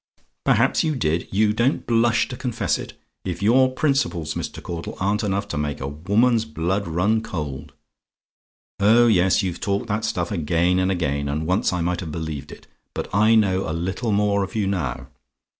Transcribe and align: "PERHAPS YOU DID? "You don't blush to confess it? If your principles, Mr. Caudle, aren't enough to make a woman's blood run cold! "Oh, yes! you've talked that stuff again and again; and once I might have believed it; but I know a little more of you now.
"PERHAPS 0.45 0.83
YOU 0.83 0.95
DID? 0.95 1.27
"You 1.31 1.53
don't 1.53 1.85
blush 1.85 2.27
to 2.29 2.35
confess 2.35 2.79
it? 2.79 2.93
If 3.23 3.43
your 3.43 3.69
principles, 3.69 4.33
Mr. 4.33 4.59
Caudle, 4.59 4.97
aren't 4.99 5.23
enough 5.23 5.47
to 5.49 5.59
make 5.59 5.79
a 5.79 5.85
woman's 5.87 6.43
blood 6.43 6.87
run 6.87 7.21
cold! 7.21 7.73
"Oh, 8.79 9.05
yes! 9.05 9.43
you've 9.43 9.59
talked 9.61 9.85
that 9.89 10.03
stuff 10.03 10.31
again 10.31 10.79
and 10.79 10.89
again; 10.91 11.29
and 11.29 11.45
once 11.45 11.71
I 11.71 11.81
might 11.81 11.99
have 11.99 12.11
believed 12.11 12.51
it; 12.51 12.65
but 12.95 13.13
I 13.13 13.35
know 13.35 13.69
a 13.69 13.73
little 13.77 14.11
more 14.11 14.43
of 14.43 14.55
you 14.55 14.65
now. 14.65 15.09